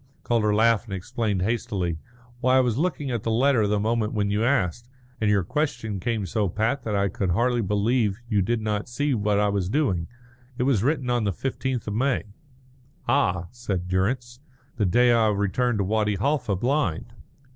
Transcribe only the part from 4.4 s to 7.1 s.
asked, and your question came so pat that I